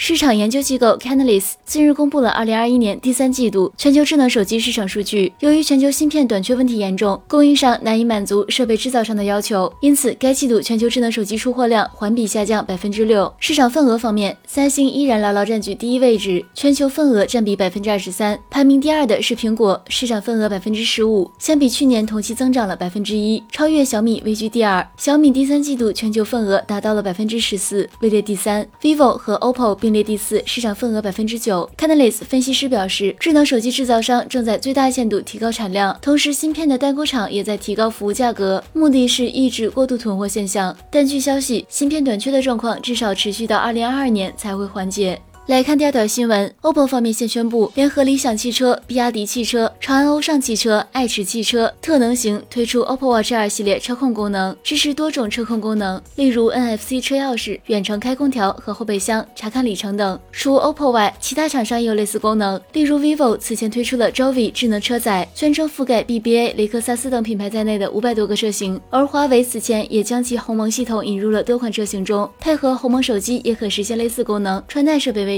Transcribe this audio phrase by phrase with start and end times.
[0.00, 5.32] 市场研究机构 Canalys 近日公布了2021年第三季度全球智能手机市场数据。
[5.40, 13.30] 由于全球芯片短缺问题严重，供应商难以满足设备制造商的要求，因此该季度全球智能手机出货量环比下降百分之六。
[13.40, 18.38] 市场份额方面，三星依然牢牢占据第一位置，全球份额占比百分之二十三。
[18.48, 24.88] 排名第二的是苹果，市场份额百分之十五，相比去年同期增长了百分之一，超越小米位居第二。
[24.96, 28.64] 小米第三季度全球份额达到了百分之十四，位列第三。
[28.80, 31.68] vivo 和 OPPO 并列第四，市场份额百分之九。
[31.78, 40.76] Canalys 分析师表示，智能手机制造商正在最大限度提高产量，同时芯片的代工厂也在提高服务价格，目的是抑制过度囤货现象。
[40.90, 45.18] 但据消息，芯片短缺的状况至少持续到二零二二年才会缓解。
[45.48, 60.20] 来看第二条新闻，OPPO 方面现宣布，联合理想汽车、比亚迪汽车、长安欧尚汽车、爱驰汽车、特能行推出 OPPO Watch 2系列车控功能，支持多种车控功能，例如 NFC 车钥匙、远程开空调和后备箱、查看里程等。
[60.30, 75.37] 除 OPPO 外，其他厂商也有类似功能，例如 vivo 此前推出了 Jovi 智能车载，宣称覆盖 BBA、雷克萨斯等品牌在内的五百多个车型，而华为此前也将其鸿蒙系统引入了多款车型中，配合鸿蒙手机也可实现类似功能，穿戴设备为